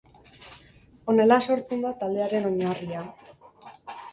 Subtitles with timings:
[1.13, 3.05] Honela sortzen da taldearen oinarria.